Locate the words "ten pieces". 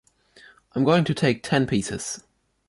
1.43-2.23